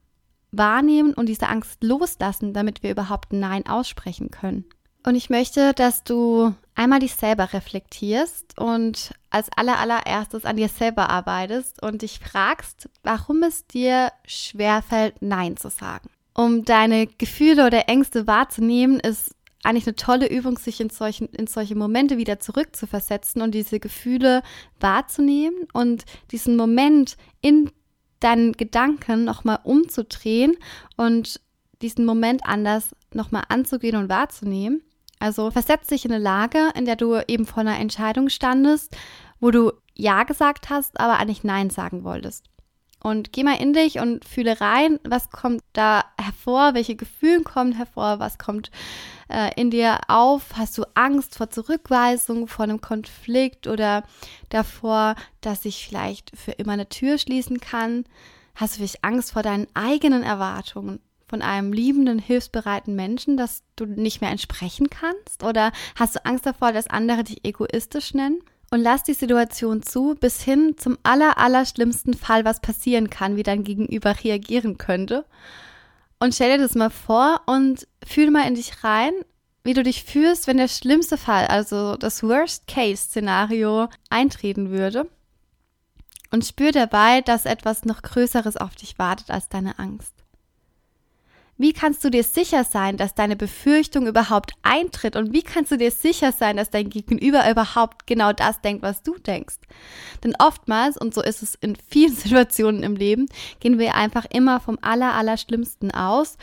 wahrnehmen 0.52 1.12
und 1.12 1.28
diese 1.28 1.48
Angst 1.48 1.84
loslassen, 1.84 2.54
damit 2.54 2.82
wir 2.82 2.90
überhaupt 2.90 3.32
Nein 3.32 3.66
aussprechen 3.66 4.30
können. 4.30 4.64
Und 5.06 5.14
ich 5.14 5.28
möchte, 5.28 5.74
dass 5.74 6.02
du 6.02 6.54
einmal 6.74 7.00
dich 7.00 7.14
selber 7.14 7.52
reflektierst 7.52 8.58
und 8.58 9.12
als 9.28 9.50
allerallererstes 9.54 10.46
an 10.46 10.56
dir 10.56 10.68
selber 10.68 11.10
arbeitest 11.10 11.82
und 11.82 12.00
dich 12.00 12.20
fragst, 12.20 12.88
warum 13.02 13.42
es 13.42 13.66
dir 13.66 14.10
schwerfällt, 14.24 15.20
Nein 15.20 15.58
zu 15.58 15.68
sagen. 15.68 16.08
Um 16.32 16.64
deine 16.64 17.06
Gefühle 17.06 17.66
oder 17.66 17.88
Ängste 17.88 18.26
wahrzunehmen, 18.26 18.98
ist 18.98 19.34
eigentlich 19.64 19.86
eine 19.86 19.96
tolle 19.96 20.30
Übung, 20.30 20.58
sich 20.58 20.80
in, 20.80 20.90
solchen, 20.90 21.26
in 21.28 21.46
solche 21.46 21.74
Momente 21.74 22.18
wieder 22.18 22.38
zurückzuversetzen 22.38 23.42
und 23.42 23.54
diese 23.54 23.80
Gefühle 23.80 24.42
wahrzunehmen 24.78 25.66
und 25.72 26.04
diesen 26.30 26.56
Moment 26.56 27.16
in 27.40 27.70
deinen 28.20 28.52
Gedanken 28.52 29.24
nochmal 29.24 29.58
umzudrehen 29.64 30.56
und 30.96 31.40
diesen 31.82 32.04
Moment 32.04 32.42
anders 32.44 32.94
nochmal 33.12 33.44
anzugehen 33.48 33.96
und 33.96 34.08
wahrzunehmen. 34.08 34.82
Also 35.18 35.50
versetz 35.50 35.88
dich 35.88 36.04
in 36.04 36.12
eine 36.12 36.22
Lage, 36.22 36.70
in 36.74 36.84
der 36.84 36.96
du 36.96 37.18
eben 37.26 37.46
vor 37.46 37.58
einer 37.58 37.78
Entscheidung 37.78 38.28
standest, 38.28 38.94
wo 39.40 39.50
du 39.50 39.72
Ja 39.94 40.24
gesagt 40.24 40.70
hast, 40.70 41.00
aber 41.00 41.18
eigentlich 41.18 41.44
Nein 41.44 41.70
sagen 41.70 42.04
wolltest. 42.04 42.44
Und 43.04 43.34
geh 43.34 43.44
mal 43.44 43.60
in 43.60 43.74
dich 43.74 43.98
und 43.98 44.24
fühle 44.24 44.62
rein, 44.62 44.98
was 45.04 45.28
kommt 45.28 45.62
da 45.74 46.06
hervor, 46.18 46.72
welche 46.72 46.96
Gefühle 46.96 47.42
kommen 47.42 47.72
hervor, 47.72 48.18
was 48.18 48.38
kommt 48.38 48.70
äh, 49.28 49.50
in 49.60 49.70
dir 49.70 49.98
auf. 50.08 50.56
Hast 50.56 50.78
du 50.78 50.84
Angst 50.94 51.36
vor 51.36 51.50
Zurückweisung, 51.50 52.48
vor 52.48 52.62
einem 52.62 52.80
Konflikt 52.80 53.66
oder 53.66 54.04
davor, 54.48 55.16
dass 55.42 55.66
ich 55.66 55.86
vielleicht 55.86 56.32
für 56.34 56.52
immer 56.52 56.72
eine 56.72 56.88
Tür 56.88 57.18
schließen 57.18 57.60
kann? 57.60 58.06
Hast 58.54 58.74
du 58.74 58.78
vielleicht 58.78 59.04
Angst 59.04 59.32
vor 59.32 59.42
deinen 59.42 59.66
eigenen 59.74 60.22
Erwartungen? 60.22 60.98
von 61.26 61.40
einem 61.40 61.72
liebenden, 61.72 62.18
hilfsbereiten 62.18 62.94
Menschen, 62.94 63.36
dass 63.36 63.62
du 63.76 63.86
nicht 63.86 64.20
mehr 64.20 64.30
entsprechen 64.30 64.88
kannst? 64.90 65.42
Oder 65.42 65.72
hast 65.96 66.14
du 66.14 66.24
Angst 66.24 66.44
davor, 66.46 66.70
dass 66.70 66.86
andere 66.86 67.24
dich 67.24 67.44
egoistisch 67.44 68.14
nennen? 68.14 68.42
Und 68.74 68.80
lass 68.80 69.04
die 69.04 69.14
Situation 69.14 69.84
zu, 69.84 70.16
bis 70.18 70.42
hin 70.42 70.74
zum 70.76 70.98
aller, 71.04 71.38
aller 71.38 71.64
schlimmsten 71.64 72.12
Fall, 72.12 72.44
was 72.44 72.58
passieren 72.58 73.08
kann, 73.08 73.36
wie 73.36 73.44
dein 73.44 73.62
Gegenüber 73.62 74.16
reagieren 74.24 74.78
könnte. 74.78 75.24
Und 76.18 76.34
stell 76.34 76.56
dir 76.56 76.64
das 76.64 76.74
mal 76.74 76.90
vor 76.90 77.42
und 77.46 77.86
fühl 78.04 78.32
mal 78.32 78.48
in 78.48 78.56
dich 78.56 78.82
rein, 78.82 79.12
wie 79.62 79.74
du 79.74 79.84
dich 79.84 80.02
fühlst, 80.02 80.48
wenn 80.48 80.56
der 80.56 80.66
schlimmste 80.66 81.16
Fall, 81.16 81.46
also 81.46 81.96
das 81.96 82.24
Worst-Case-Szenario 82.24 83.90
eintreten 84.10 84.70
würde. 84.70 85.08
Und 86.32 86.44
spür 86.44 86.72
dabei, 86.72 87.20
dass 87.20 87.46
etwas 87.46 87.84
noch 87.84 88.02
Größeres 88.02 88.56
auf 88.56 88.74
dich 88.74 88.98
wartet 88.98 89.30
als 89.30 89.48
deine 89.48 89.78
Angst. 89.78 90.23
Wie 91.56 91.72
kannst 91.72 92.02
du 92.02 92.10
dir 92.10 92.24
sicher 92.24 92.64
sein, 92.64 92.96
dass 92.96 93.14
deine 93.14 93.36
Befürchtung 93.36 94.08
überhaupt 94.08 94.52
eintritt? 94.62 95.14
Und 95.14 95.32
wie 95.32 95.42
kannst 95.42 95.70
du 95.70 95.78
dir 95.78 95.92
sicher 95.92 96.32
sein, 96.32 96.56
dass 96.56 96.70
dein 96.70 96.90
Gegenüber 96.90 97.48
überhaupt 97.48 98.06
genau 98.06 98.32
das 98.32 98.60
denkt, 98.60 98.82
was 98.82 99.02
du 99.02 99.16
denkst? 99.18 99.58
Denn 100.24 100.34
oftmals, 100.40 100.96
und 100.96 101.14
so 101.14 101.22
ist 101.22 101.42
es 101.42 101.54
in 101.54 101.76
vielen 101.76 102.14
Situationen 102.14 102.82
im 102.82 102.96
Leben, 102.96 103.26
gehen 103.60 103.78
wir 103.78 103.94
einfach 103.94 104.24
immer 104.30 104.58
vom 104.58 104.78
aller, 104.82 105.14
aller 105.14 105.36
Schlimmsten 105.36 105.92
aus, 105.92 106.38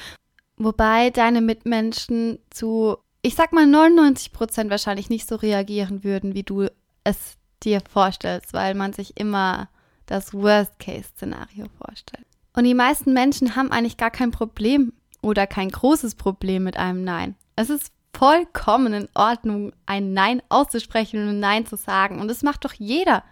wobei 0.55 1.09
deine 1.09 1.41
Mitmenschen 1.41 2.39
zu, 2.49 2.97
ich 3.21 3.35
sag 3.35 3.51
mal, 3.51 3.67
99 3.67 4.31
Prozent 4.31 4.69
wahrscheinlich 4.69 5.09
nicht 5.09 5.27
so 5.27 5.35
reagieren 5.35 6.05
würden, 6.05 6.35
wie 6.35 6.43
du 6.43 6.67
es 7.03 7.37
dir 7.63 7.81
vorstellst, 7.81 8.53
weil 8.53 8.75
man 8.75 8.93
sich 8.93 9.19
immer 9.19 9.69
das 10.05 10.33
Worst-Case-Szenario 10.33 11.65
vorstellt. 11.85 12.25
Und 12.53 12.63
die 12.63 12.73
meisten 12.73 13.13
Menschen 13.13 13.55
haben 13.55 13.71
eigentlich 13.71 13.97
gar 13.97 14.11
kein 14.11 14.31
Problem 14.31 14.93
oder 15.21 15.47
kein 15.47 15.69
großes 15.69 16.15
Problem 16.15 16.63
mit 16.63 16.77
einem 16.77 17.03
Nein. 17.03 17.35
Es 17.55 17.69
ist 17.69 17.91
vollkommen 18.15 18.93
in 18.93 19.09
Ordnung, 19.13 19.73
ein 19.85 20.13
Nein 20.13 20.41
auszusprechen 20.49 21.23
und 21.23 21.29
ein 21.29 21.39
Nein 21.39 21.65
zu 21.65 21.75
sagen. 21.75 22.19
Und 22.19 22.27
das 22.27 22.43
macht 22.43 22.65
doch 22.65 22.73
jeder. 22.73 23.23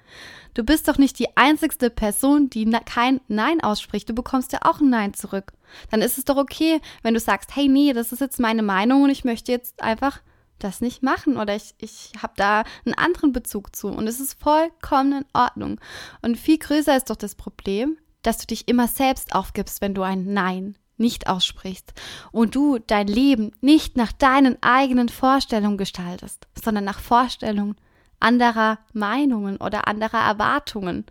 Du 0.54 0.64
bist 0.64 0.88
doch 0.88 0.98
nicht 0.98 1.20
die 1.20 1.38
einzigste 1.38 1.90
Person, 1.90 2.50
die 2.50 2.66
kein 2.86 3.22
Nein 3.28 3.62
ausspricht. 3.62 4.10
Du 4.10 4.14
bekommst 4.14 4.52
ja 4.52 4.60
auch 4.64 4.80
ein 4.80 4.90
Nein 4.90 5.14
zurück. 5.14 5.54
Dann 5.92 6.02
ist 6.02 6.18
es 6.18 6.26
doch 6.26 6.38
okay, 6.38 6.82
wenn 7.04 7.14
du 7.14 7.20
sagst, 7.20 7.56
hey, 7.56 7.68
nee, 7.68 7.94
das 7.94 8.12
ist 8.12 8.20
jetzt 8.20 8.40
meine 8.40 8.64
Meinung 8.64 9.04
und 9.04 9.10
ich 9.12 9.24
möchte 9.24 9.52
jetzt 9.52 9.82
einfach 9.84 10.22
das 10.58 10.82
nicht 10.82 11.04
machen 11.04 11.38
oder 11.38 11.56
ich, 11.56 11.76
ich 11.78 12.12
habe 12.22 12.34
da 12.36 12.64
einen 12.86 12.96
anderen 12.96 13.32
Bezug 13.32 13.76
zu. 13.76 13.88
Und 13.90 14.08
es 14.08 14.20
ist 14.20 14.42
vollkommen 14.42 15.20
in 15.20 15.26
Ordnung. 15.34 15.80
Und 16.22 16.38
viel 16.38 16.58
größer 16.58 16.98
ist 16.98 17.10
doch 17.10 17.16
das 17.16 17.36
Problem, 17.36 17.98
dass 18.24 18.40
du 18.40 18.48
dich 18.48 18.68
immer 18.68 18.88
selbst 18.88 19.36
aufgibst, 19.36 19.82
wenn 19.82 19.94
du 19.94 20.02
ein 20.02 20.34
Nein 20.34 20.76
nicht 21.00 21.28
aussprichst 21.28 21.94
und 22.32 22.56
du 22.56 22.80
dein 22.80 23.08
Leben 23.08 23.52
nicht 23.62 23.98
nach 23.98 24.12
deinen 24.12 24.62
eigenen 24.62 25.10
Vorstellungen 25.10 25.78
gestaltest, 25.78 26.48
sondern 26.62 26.84
nach 26.84 27.00
Vorstellungen 27.00 27.76
anderer 28.20 28.80
Meinungen 28.94 29.58
oder 29.58 29.88
anderer 29.88 30.20
Erwartungen. 30.20 31.06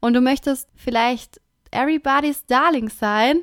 Und 0.00 0.14
du 0.14 0.20
möchtest 0.20 0.68
vielleicht 0.74 1.40
everybody's 1.70 2.44
Darling 2.46 2.88
sein, 2.88 3.42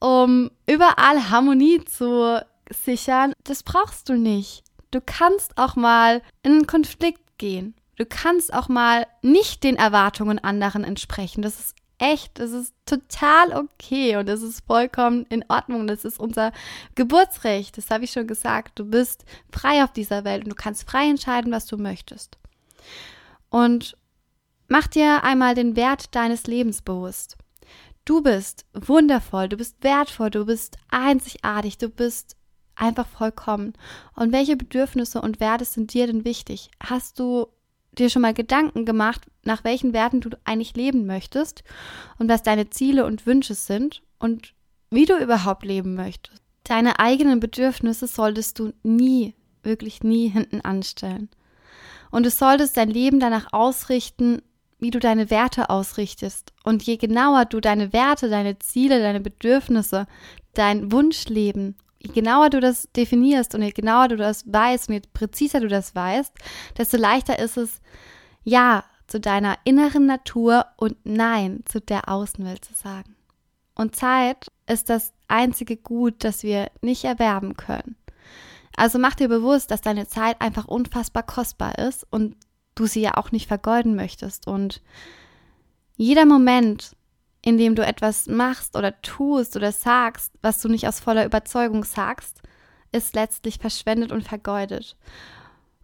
um 0.00 0.50
überall 0.66 1.30
Harmonie 1.30 1.84
zu 1.84 2.44
sichern, 2.70 3.32
das 3.44 3.62
brauchst 3.62 4.08
du 4.08 4.14
nicht. 4.14 4.64
Du 4.90 5.00
kannst 5.00 5.56
auch 5.56 5.76
mal 5.76 6.22
in 6.42 6.52
einen 6.52 6.66
Konflikt 6.66 7.38
gehen. 7.38 7.74
Du 7.96 8.04
kannst 8.06 8.52
auch 8.52 8.68
mal 8.68 9.06
nicht 9.22 9.62
den 9.64 9.76
Erwartungen 9.76 10.38
anderen 10.38 10.84
entsprechen. 10.84 11.42
Das 11.42 11.60
ist 11.60 11.76
echt, 12.02 12.38
das 12.40 12.50
ist 12.50 12.74
total 12.84 13.54
okay 13.54 14.16
und 14.16 14.28
das 14.28 14.42
ist 14.42 14.66
vollkommen 14.66 15.24
in 15.28 15.44
Ordnung. 15.48 15.86
Das 15.86 16.04
ist 16.04 16.18
unser 16.18 16.52
Geburtsrecht. 16.96 17.78
Das 17.78 17.90
habe 17.90 18.04
ich 18.04 18.10
schon 18.10 18.26
gesagt. 18.26 18.78
Du 18.78 18.84
bist 18.84 19.24
frei 19.50 19.84
auf 19.84 19.92
dieser 19.92 20.24
Welt 20.24 20.44
und 20.44 20.50
du 20.50 20.56
kannst 20.56 20.88
frei 20.88 21.08
entscheiden, 21.08 21.52
was 21.52 21.66
du 21.66 21.78
möchtest. 21.78 22.36
Und 23.50 23.96
mach 24.66 24.88
dir 24.88 25.22
einmal 25.22 25.54
den 25.54 25.76
Wert 25.76 26.14
deines 26.14 26.46
Lebens 26.46 26.82
bewusst. 26.82 27.36
Du 28.04 28.20
bist 28.20 28.66
wundervoll, 28.72 29.48
du 29.48 29.56
bist 29.56 29.76
wertvoll, 29.82 30.30
du 30.30 30.44
bist 30.44 30.76
einzigartig, 30.90 31.78
du 31.78 31.88
bist 31.88 32.36
einfach 32.74 33.06
vollkommen. 33.06 33.74
Und 34.16 34.32
welche 34.32 34.56
Bedürfnisse 34.56 35.20
und 35.20 35.38
Werte 35.38 35.64
sind 35.64 35.94
dir 35.94 36.08
denn 36.08 36.24
wichtig? 36.24 36.70
Hast 36.82 37.20
du 37.20 37.46
dir 37.98 38.10
schon 38.10 38.22
mal 38.22 38.34
Gedanken 38.34 38.84
gemacht, 38.84 39.22
nach 39.44 39.64
welchen 39.64 39.92
Werten 39.92 40.20
du 40.20 40.30
eigentlich 40.44 40.76
leben 40.76 41.06
möchtest 41.06 41.62
und 42.18 42.28
was 42.28 42.42
deine 42.42 42.70
Ziele 42.70 43.04
und 43.04 43.26
Wünsche 43.26 43.54
sind 43.54 44.02
und 44.18 44.54
wie 44.90 45.04
du 45.04 45.16
überhaupt 45.16 45.64
leben 45.64 45.94
möchtest? 45.94 46.42
Deine 46.64 46.98
eigenen 46.98 47.40
Bedürfnisse 47.40 48.06
solltest 48.06 48.58
du 48.58 48.72
nie, 48.82 49.34
wirklich 49.62 50.02
nie 50.02 50.28
hinten 50.28 50.60
anstellen. 50.60 51.28
Und 52.10 52.24
du 52.24 52.30
solltest 52.30 52.76
dein 52.76 52.90
Leben 52.90 53.20
danach 53.20 53.52
ausrichten, 53.52 54.42
wie 54.78 54.90
du 54.90 54.98
deine 54.98 55.30
Werte 55.30 55.70
ausrichtest. 55.70 56.52
Und 56.64 56.82
je 56.82 56.96
genauer 56.96 57.46
du 57.46 57.60
deine 57.60 57.92
Werte, 57.92 58.28
deine 58.28 58.58
Ziele, 58.58 59.00
deine 59.00 59.20
Bedürfnisse, 59.20 60.06
dein 60.54 60.92
Wunschleben, 60.92 61.76
je 62.02 62.12
genauer 62.12 62.50
du 62.50 62.60
das 62.60 62.88
definierst 62.96 63.54
und 63.54 63.62
je 63.62 63.70
genauer 63.70 64.08
du 64.08 64.16
das 64.16 64.44
weißt 64.52 64.88
und 64.88 64.94
je 64.94 65.02
präziser 65.12 65.60
du 65.60 65.68
das 65.68 65.94
weißt, 65.94 66.32
desto 66.76 66.96
leichter 66.96 67.38
ist 67.38 67.56
es, 67.56 67.80
ja 68.44 68.84
zu 69.06 69.20
deiner 69.20 69.58
inneren 69.64 70.06
Natur 70.06 70.66
und 70.76 70.96
nein 71.04 71.62
zu 71.66 71.80
der 71.80 72.08
Außenwelt 72.08 72.64
zu 72.64 72.74
sagen. 72.74 73.14
Und 73.74 73.96
Zeit 73.96 74.50
ist 74.66 74.90
das 74.90 75.12
einzige 75.28 75.76
Gut, 75.76 76.24
das 76.24 76.42
wir 76.42 76.70
nicht 76.80 77.04
erwerben 77.04 77.56
können. 77.56 77.96
Also 78.76 78.98
mach 78.98 79.14
dir 79.14 79.28
bewusst, 79.28 79.70
dass 79.70 79.80
deine 79.80 80.06
Zeit 80.06 80.40
einfach 80.40 80.66
unfassbar 80.66 81.22
kostbar 81.22 81.78
ist 81.78 82.06
und 82.10 82.36
du 82.74 82.86
sie 82.86 83.02
ja 83.02 83.16
auch 83.16 83.32
nicht 83.32 83.48
vergeuden 83.48 83.94
möchtest. 83.94 84.46
Und 84.46 84.82
jeder 85.96 86.24
Moment, 86.24 86.96
in 87.44 87.58
dem 87.58 87.74
du 87.74 87.84
etwas 87.84 88.26
machst 88.26 88.76
oder 88.76 89.00
tust 89.02 89.56
oder 89.56 89.72
sagst, 89.72 90.32
was 90.42 90.60
du 90.60 90.68
nicht 90.68 90.86
aus 90.86 91.00
voller 91.00 91.24
Überzeugung 91.24 91.84
sagst, 91.84 92.40
ist 92.92 93.14
letztlich 93.14 93.58
verschwendet 93.58 94.12
und 94.12 94.22
vergeudet. 94.22 94.96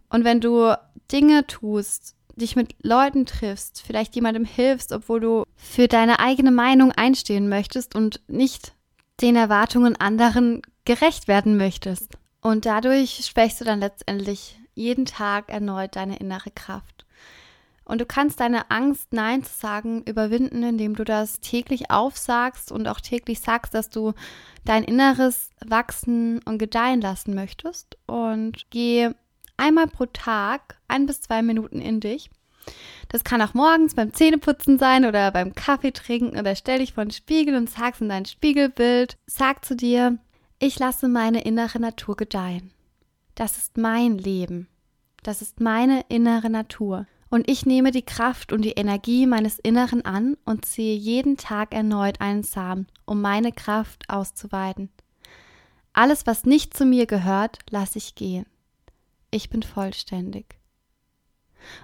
Und 0.09 0.23
wenn 0.23 0.39
du 0.41 0.73
Dinge 1.11 1.45
tust, 1.47 2.15
dich 2.35 2.55
mit 2.55 2.75
Leuten 2.83 3.25
triffst, 3.25 3.83
vielleicht 3.85 4.15
jemandem 4.15 4.45
hilfst, 4.45 4.93
obwohl 4.93 5.19
du 5.19 5.43
für 5.55 5.87
deine 5.87 6.19
eigene 6.19 6.51
Meinung 6.51 6.91
einstehen 6.91 7.49
möchtest 7.49 7.95
und 7.95 8.21
nicht 8.27 8.73
den 9.21 9.35
Erwartungen 9.35 9.95
anderen 9.97 10.61
gerecht 10.85 11.27
werden 11.27 11.57
möchtest. 11.57 12.13
Und 12.41 12.65
dadurch 12.65 13.25
schwächst 13.25 13.59
du 13.59 13.65
dann 13.65 13.81
letztendlich 13.81 14.57
jeden 14.75 15.05
Tag 15.05 15.49
erneut 15.49 15.97
deine 15.97 16.17
innere 16.19 16.51
Kraft. 16.51 17.05
Und 17.89 17.99
du 17.99 18.05
kannst 18.05 18.39
deine 18.39 18.69
Angst, 18.69 19.13
Nein 19.13 19.43
zu 19.43 19.51
sagen, 19.51 20.03
überwinden, 20.03 20.61
indem 20.61 20.95
du 20.95 21.03
das 21.03 21.39
täglich 21.39 21.89
aufsagst 21.89 22.71
und 22.71 22.87
auch 22.87 23.01
täglich 23.01 23.39
sagst, 23.39 23.73
dass 23.73 23.89
du 23.89 24.13
dein 24.63 24.83
Inneres 24.83 25.49
wachsen 25.65 26.39
und 26.43 26.59
gedeihen 26.59 27.01
lassen 27.01 27.33
möchtest. 27.33 27.97
Und 28.05 28.67
geh 28.69 29.09
einmal 29.57 29.87
pro 29.87 30.05
Tag 30.05 30.77
ein 30.87 31.07
bis 31.07 31.21
zwei 31.21 31.41
Minuten 31.41 31.81
in 31.81 31.99
dich. 31.99 32.29
Das 33.07 33.23
kann 33.23 33.41
auch 33.41 33.55
morgens 33.55 33.95
beim 33.95 34.13
Zähneputzen 34.13 34.77
sein 34.77 35.03
oder 35.03 35.31
beim 35.31 35.55
Kaffee 35.55 35.91
trinken 35.91 36.37
oder 36.37 36.55
stell 36.55 36.77
dich 36.77 36.93
vor 36.93 37.05
den 37.05 37.11
Spiegel 37.11 37.55
und 37.55 37.71
sagst 37.71 38.01
in 38.01 38.09
dein 38.09 38.25
Spiegelbild, 38.25 39.17
sag 39.25 39.65
zu 39.65 39.75
dir, 39.75 40.19
ich 40.59 40.77
lasse 40.77 41.07
meine 41.07 41.41
innere 41.41 41.79
Natur 41.79 42.15
gedeihen. 42.15 42.69
Das 43.33 43.57
ist 43.57 43.79
mein 43.79 44.19
Leben. 44.19 44.67
Das 45.23 45.41
ist 45.41 45.59
meine 45.59 46.05
innere 46.07 46.51
Natur. 46.51 47.07
Und 47.29 47.49
ich 47.49 47.65
nehme 47.65 47.91
die 47.91 48.05
Kraft 48.05 48.51
und 48.51 48.63
die 48.63 48.71
Energie 48.71 49.27
meines 49.27 49.59
Inneren 49.59 50.03
an 50.03 50.35
und 50.45 50.65
ziehe 50.65 50.95
jeden 50.95 51.37
Tag 51.37 51.73
erneut 51.73 52.21
einen 52.21 52.43
Samen, 52.43 52.87
um 53.05 53.21
meine 53.21 53.51
Kraft 53.51 54.09
auszuweiten. 54.09 54.89
Alles, 55.93 56.25
was 56.25 56.45
nicht 56.45 56.75
zu 56.75 56.85
mir 56.85 57.05
gehört, 57.05 57.59
lasse 57.69 57.97
ich 57.97 58.15
gehen. 58.15 58.45
Ich 59.31 59.49
bin 59.49 59.63
vollständig. 59.63 60.58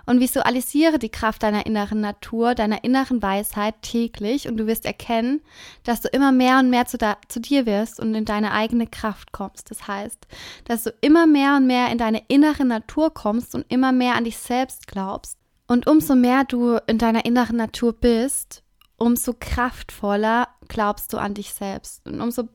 Und 0.05 0.19
visualisiere 0.19 0.99
die 0.99 1.09
Kraft 1.09 1.43
deiner 1.43 1.65
inneren 1.65 2.01
Natur, 2.01 2.55
deiner 2.55 2.83
inneren 2.83 3.21
Weisheit 3.21 3.81
täglich 3.81 4.47
und 4.47 4.57
du 4.57 4.67
wirst 4.67 4.85
erkennen, 4.85 5.41
dass 5.83 6.01
du 6.01 6.07
immer 6.09 6.31
mehr 6.31 6.59
und 6.59 6.69
mehr 6.69 6.85
zu, 6.85 6.97
da, 6.97 7.17
zu 7.27 7.39
dir 7.39 7.65
wirst 7.65 7.99
und 7.99 8.13
in 8.15 8.25
deine 8.25 8.51
eigene 8.51 8.87
Kraft 8.87 9.31
kommst. 9.31 9.71
Das 9.71 9.87
heißt, 9.87 10.27
dass 10.65 10.83
du 10.83 10.93
immer 11.01 11.27
mehr 11.27 11.55
und 11.55 11.67
mehr 11.67 11.91
in 11.91 11.97
deine 11.97 12.23
innere 12.27 12.65
Natur 12.65 13.13
kommst 13.13 13.55
und 13.55 13.65
immer 13.69 13.91
mehr 13.91 14.15
an 14.15 14.23
dich 14.23 14.37
selbst 14.37 14.87
glaubst. 14.87 15.37
Und 15.67 15.87
umso 15.87 16.15
mehr 16.15 16.43
du 16.43 16.77
in 16.87 16.97
deiner 16.97 17.25
inneren 17.25 17.57
Natur 17.57 17.93
bist, 17.93 18.63
umso 18.97 19.33
kraftvoller 19.39 20.47
glaubst 20.67 21.11
du 21.13 21.17
an 21.17 21.33
dich 21.33 21.53
selbst 21.53 22.05
und 22.05 22.21
umso 22.21 22.47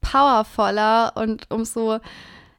powervoller 0.00 1.12
und 1.16 1.50
umso 1.50 1.98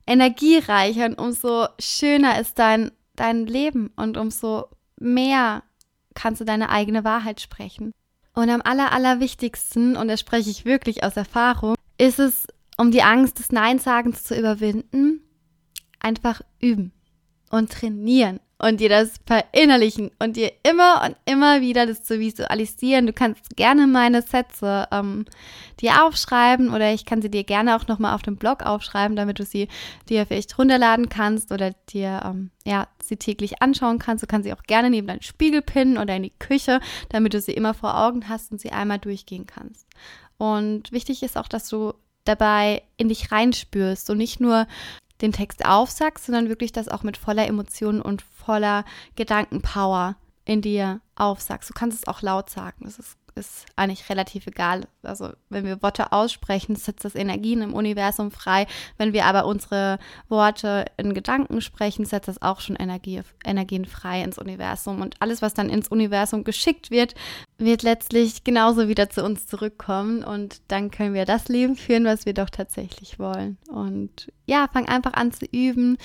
energiereicher 0.08 1.06
und 1.06 1.20
umso 1.20 1.68
schöner 1.80 2.40
ist 2.40 2.60
dein 2.60 2.92
dein 3.16 3.46
Leben 3.46 3.92
und 3.96 4.18
umso 4.18 4.68
mehr 4.98 5.64
kannst 6.14 6.42
du 6.42 6.46
deine 6.46 6.70
eigene 6.70 7.04
Wahrheit 7.04 7.42
sprechen. 7.42 7.92
Und 8.34 8.50
am 8.50 8.62
aller, 8.62 8.92
allerwichtigsten, 8.92 9.96
und 9.96 10.08
da 10.08 10.18
spreche 10.18 10.50
ich 10.50 10.66
wirklich 10.66 11.04
aus 11.04 11.16
Erfahrung, 11.16 11.76
ist 11.98 12.20
es, 12.20 12.48
um 12.78 12.92
die 12.92 13.04
Angst 13.04 13.40
des 13.40 13.52
Neinsagens 13.52 14.24
zu 14.24 14.38
überwinden, 14.38 15.22
einfach 16.00 16.42
üben 16.60 16.92
und 17.50 17.72
trainieren 17.72 18.40
und 18.58 18.80
dir 18.80 18.90
das 18.90 19.20
verinnerlichen 19.26 20.12
und 20.20 20.38
dir 20.38 20.52
immer 20.64 21.04
und 21.06 21.16
immer 21.26 21.62
wieder 21.62 21.86
das 21.86 22.04
zu 22.04 22.20
visualisieren. 22.20 23.06
Du 23.06 23.14
kannst 23.14 23.56
gerne 23.58 23.86
meine 23.86 24.22
Sätze 24.22 24.88
ähm, 24.92 25.26
dir 25.82 26.04
aufschreiben 26.04 26.74
oder 26.74 26.94
ich 26.94 27.06
kann 27.06 27.22
sie 27.22 27.30
dir 27.30 27.44
gerne 27.44 27.76
auch 27.76 27.88
nochmal 27.88 28.16
auf 28.16 28.22
dem 28.22 28.38
Blog 28.38 28.64
aufschreiben, 28.64 29.18
damit 29.18 29.40
du 29.40 29.46
sie 29.46 29.68
dir 30.08 30.26
vielleicht 30.26 30.58
runterladen 30.58 31.10
kannst 31.10 31.52
oder 31.52 31.72
dir 31.90 32.22
ähm, 32.24 32.52
ja, 32.66 32.88
sie 33.04 33.18
täglich 33.18 33.62
anschauen 33.62 34.00
kannst. 34.00 34.24
Du 34.24 34.28
kannst 34.28 34.46
sie 34.46 34.54
auch 34.54 34.64
gerne 34.64 34.90
neben 34.90 35.08
deinen 35.08 35.22
Spiegel 35.22 35.62
pinnen 35.62 35.98
oder 35.98 36.16
in 36.16 36.24
die 36.24 36.34
Küche, 36.40 36.80
damit 37.10 37.34
du 37.34 37.42
sie 37.42 37.54
immer 37.54 37.74
vor 37.74 37.98
Augen 37.98 38.30
hast 38.30 38.52
und 38.52 38.62
sie 38.62 38.72
einmal 38.72 39.00
durchgehen 39.00 39.48
kannst. 39.48 39.86
Und 40.38 40.92
wichtig 40.92 41.24
ist 41.24 41.38
auch, 41.38 41.48
dass 41.48 41.68
du 41.68 41.94
dabei 42.24 42.84
in 42.98 43.10
dich 43.10 43.32
reinspürst 43.32 44.10
und 44.10 44.18
nicht 44.18 44.40
nur 44.40 44.68
den 45.22 45.32
Text 45.32 45.66
aufsagst, 45.66 46.26
sondern 46.26 46.50
wirklich 46.50 46.72
das 46.72 46.90
auch 46.90 47.04
mit 47.04 47.18
voller 47.18 47.48
Emotionen 47.48 48.02
und 48.02 48.22
voller 48.22 48.86
Gedankenpower 49.16 50.16
in 50.46 50.62
dir 50.62 51.02
aufsagst. 51.16 51.70
Du 51.70 51.74
kannst 51.74 51.98
es 51.98 52.08
auch 52.08 52.22
laut 52.22 52.50
sagen. 52.50 52.86
Das 52.86 53.00
ist, 53.00 53.18
ist 53.36 53.66
eigentlich 53.76 54.10
relativ 54.10 54.48
egal. 54.48 54.88
Also 55.04 55.34
wenn 55.50 55.66
wir 55.66 55.82
Worte 55.82 56.14
aussprechen, 56.14 56.76
setzt 56.76 57.04
das 57.04 57.16
Energien 57.16 57.62
im 57.62 57.74
Universum 57.74 58.32
frei. 58.32 58.66
Wenn 58.98 59.12
wir 59.12 59.26
aber 59.26 59.46
unsere 59.46 60.00
Worte 60.30 60.86
in 60.98 61.14
Gedanken 61.14 61.60
sprechen, 61.60 62.06
setzt 62.06 62.30
das 62.30 62.42
auch 62.42 62.62
schon 62.62 62.78
Energie, 62.78 63.22
Energien 63.44 63.86
frei 63.86 64.24
ins 64.24 64.38
Universum. 64.38 65.02
Und 65.02 65.22
alles, 65.22 65.42
was 65.42 65.54
dann 65.54 65.70
ins 65.70 65.90
Universum 65.90 66.46
geschickt 66.46 66.92
wird, 66.92 67.14
wird 67.58 67.84
letztlich 67.84 68.46
genauso 68.46 68.88
wieder 68.88 69.10
zu 69.10 69.24
uns 69.24 69.48
zurückkommen. 69.48 70.24
Und 70.24 70.62
dann 70.70 70.90
können 70.90 71.14
wir 71.14 71.26
das 71.26 71.50
Leben 71.50 71.76
führen, 71.76 72.06
was 72.06 72.26
wir 72.26 72.34
doch 72.34 72.50
tatsächlich 72.50 73.20
wollen. 73.20 73.58
Und 73.68 74.32
ja, 74.46 74.70
fang 74.72 74.88
einfach 74.88 75.14
an 75.14 75.34
zu 75.34 75.46
üben 75.46 75.98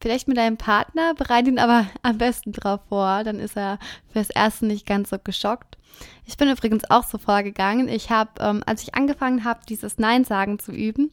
Vielleicht 0.00 0.28
mit 0.28 0.38
deinem 0.38 0.56
Partner, 0.56 1.14
bereite 1.14 1.50
ihn 1.50 1.58
aber 1.58 1.86
am 2.02 2.16
besten 2.16 2.52
drauf 2.52 2.80
vor, 2.88 3.22
dann 3.22 3.38
ist 3.38 3.56
er 3.56 3.78
fürs 4.12 4.30
Erste 4.30 4.64
nicht 4.64 4.86
ganz 4.86 5.10
so 5.10 5.18
geschockt. 5.22 5.76
Ich 6.24 6.38
bin 6.38 6.48
übrigens 6.48 6.90
auch 6.90 7.04
so 7.04 7.18
vorgegangen. 7.18 7.88
Ich 7.88 8.10
habe, 8.10 8.30
ähm, 8.40 8.62
als 8.64 8.82
ich 8.82 8.94
angefangen 8.94 9.44
habe, 9.44 9.60
dieses 9.68 9.98
Nein 9.98 10.24
sagen 10.24 10.58
zu 10.58 10.72
üben, 10.72 11.10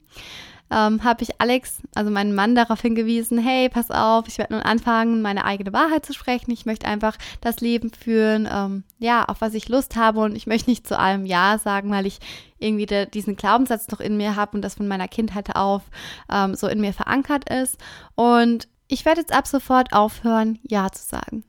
ähm, 0.70 1.04
habe 1.04 1.24
ich 1.24 1.40
Alex, 1.40 1.82
also 1.96 2.12
meinen 2.12 2.36
Mann, 2.36 2.56
darauf 2.56 2.82
hingewiesen, 2.82 3.38
hey, 3.38 3.70
pass 3.70 3.90
auf, 3.90 4.28
ich 4.28 4.38
werde 4.38 4.54
nun 4.54 4.64
anfangen, 4.64 5.22
meine 5.22 5.46
eigene 5.46 5.72
Wahrheit 5.72 6.06
zu 6.06 6.14
sprechen. 6.14 6.52
Ich 6.52 6.66
möchte 6.66 6.88
einfach 6.88 7.18
das 7.42 7.62
Leben 7.62 7.92
führen, 7.92 8.48
ähm, 8.52 8.84
ja, 9.00 9.26
auf 9.26 9.40
was 9.40 9.54
ich 9.54 9.70
Lust 9.70 9.96
habe 9.96 10.20
und 10.20 10.36
ich 10.36 10.48
möchte 10.48 10.70
nicht 10.70 10.88
zu 10.88 11.00
allem 11.00 11.26
Ja 11.26 11.58
sagen, 11.58 11.90
weil 11.92 12.06
ich 12.06 12.20
irgendwie 12.60 12.86
de, 12.86 13.06
diesen 13.10 13.36
Glaubenssatz 13.36 13.88
noch 13.90 14.00
in 14.00 14.18
mir 14.18 14.36
habe 14.36 14.58
und 14.58 14.62
das 14.62 14.76
von 14.76 14.88
meiner 14.88 15.08
Kindheit 15.08 15.56
auf 15.56 15.84
ähm, 16.32 16.56
so 16.56 16.68
in 16.68 16.82
mir 16.82 16.94
verankert 16.94 17.50
ist. 17.50 17.78
Und 18.16 18.68
ich 18.88 19.06
werde 19.06 19.22
jetzt 19.22 19.34
ab 19.34 19.48
sofort 19.48 19.94
aufhören, 19.94 20.60
Ja 20.64 20.92
zu 20.92 21.04
sagen. 21.04 21.44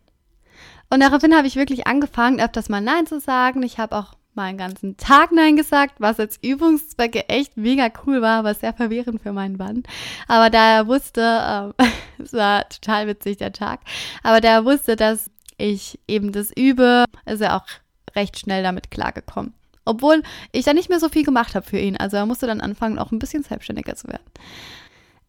Und 0.91 1.01
daraufhin 1.01 1.35
habe 1.35 1.47
ich 1.47 1.57
wirklich 1.57 1.87
angefangen, 1.87 2.41
öfters 2.41 2.69
mal 2.69 2.81
Nein 2.81 3.07
zu 3.07 3.21
sagen. 3.21 3.63
Ich 3.63 3.79
habe 3.79 3.97
auch 3.97 4.15
mal 4.35 4.45
einen 4.45 4.59
ganzen 4.59 4.97
Tag 4.97 5.33
Nein 5.33 5.57
gesagt, 5.57 5.97
was 5.99 6.19
als 6.19 6.39
Übungszwecke 6.43 7.29
echt 7.29 7.57
mega 7.57 7.91
cool 8.07 8.23
war, 8.23 8.39
aber 8.39 8.55
sehr 8.55 8.73
verwirrend 8.73 9.21
für 9.21 9.33
meinen 9.33 9.57
Mann. 9.57 9.83
Aber 10.29 10.49
da 10.49 10.79
er 10.79 10.87
wusste, 10.87 11.75
äh, 11.79 11.85
es 12.23 12.33
war 12.33 12.69
total 12.69 13.07
witzig 13.09 13.37
der 13.39 13.53
Tag, 13.53 13.81
aber 14.23 14.41
da 14.41 14.49
er 14.49 14.65
wusste, 14.65 14.97
dass 14.97 15.31
ich 15.59 15.99
eben 16.07 16.33
das 16.33 16.51
übe, 16.57 17.05
ist 17.27 17.41
er 17.41 17.57
auch 17.57 17.67
recht 18.15 18.39
schnell 18.39 18.63
damit 18.63 18.91
klargekommen. 18.91 19.53
Obwohl 19.85 20.23
ich 20.53 20.65
da 20.65 20.73
nicht 20.73 20.89
mehr 20.89 21.01
so 21.01 21.09
viel 21.09 21.25
gemacht 21.25 21.55
habe 21.55 21.67
für 21.67 21.79
ihn. 21.79 21.97
Also 21.97 22.17
er 22.19 22.27
musste 22.27 22.47
dann 22.47 22.61
anfangen, 22.61 22.99
auch 22.99 23.11
ein 23.11 23.19
bisschen 23.19 23.43
selbstständiger 23.43 23.97
zu 23.97 24.07
werden. 24.09 24.25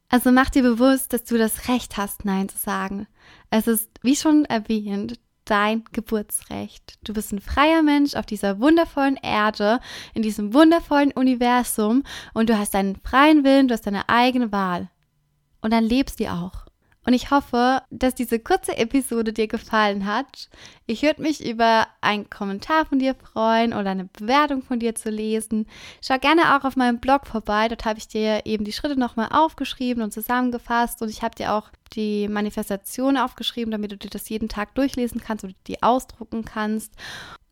Also 0.09 0.31
mach 0.31 0.49
dir 0.49 0.63
bewusst, 0.63 1.13
dass 1.13 1.23
du 1.23 1.37
das 1.37 1.69
Recht 1.69 1.97
hast, 1.97 2.25
Nein 2.25 2.49
zu 2.49 2.57
sagen. 2.57 3.07
Es 3.51 3.67
ist, 3.67 3.89
wie 4.01 4.15
schon 4.15 4.45
erwähnt, 4.45 5.19
dein 5.45 5.83
Geburtsrecht. 5.91 6.97
Du 7.03 7.13
bist 7.13 7.31
ein 7.31 7.39
freier 7.39 7.83
Mensch 7.83 8.15
auf 8.15 8.25
dieser 8.25 8.59
wundervollen 8.59 9.17
Erde, 9.17 9.79
in 10.13 10.23
diesem 10.23 10.53
wundervollen 10.53 11.11
Universum 11.11 12.03
und 12.33 12.49
du 12.49 12.57
hast 12.57 12.73
deinen 12.73 12.95
freien 12.97 13.43
Willen, 13.43 13.67
du 13.67 13.73
hast 13.73 13.85
deine 13.85 14.09
eigene 14.09 14.51
Wahl. 14.51 14.89
Und 15.61 15.71
dann 15.71 15.83
lebst 15.83 16.19
du 16.19 16.31
auch. 16.31 16.68
Und 17.09 17.15
ich 17.15 17.31
hoffe, 17.31 17.81
dass 17.89 18.13
diese 18.13 18.37
kurze 18.37 18.77
Episode 18.77 19.33
dir 19.33 19.47
gefallen 19.47 20.05
hat. 20.05 20.47
Ich 20.85 21.01
würde 21.01 21.23
mich 21.23 21.43
über 21.43 21.87
einen 22.01 22.29
Kommentar 22.29 22.85
von 22.85 22.99
dir 22.99 23.15
freuen 23.15 23.73
oder 23.73 23.89
eine 23.89 24.05
Bewertung 24.05 24.61
von 24.61 24.77
dir 24.77 24.93
zu 24.93 25.09
lesen. 25.09 25.65
Schau 26.03 26.19
gerne 26.19 26.55
auch 26.55 26.65
auf 26.65 26.75
meinem 26.75 26.99
Blog 26.99 27.25
vorbei. 27.25 27.67
Dort 27.67 27.85
habe 27.85 27.97
ich 27.97 28.09
dir 28.09 28.45
eben 28.45 28.63
die 28.63 28.73
Schritte 28.73 28.95
nochmal 28.95 29.29
aufgeschrieben 29.31 30.03
und 30.03 30.13
zusammengefasst. 30.13 31.01
Und 31.01 31.09
ich 31.09 31.23
habe 31.23 31.33
dir 31.33 31.53
auch 31.53 31.71
die 31.93 32.27
Manifestation 32.27 33.17
aufgeschrieben, 33.17 33.71
damit 33.71 33.91
du 33.91 33.97
dir 33.97 34.11
das 34.11 34.29
jeden 34.29 34.47
Tag 34.47 34.75
durchlesen 34.75 35.19
kannst 35.19 35.43
oder 35.43 35.53
die 35.65 35.81
ausdrucken 35.81 36.45
kannst. 36.45 36.93